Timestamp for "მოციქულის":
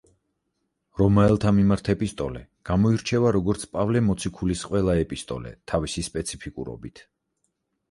4.09-4.65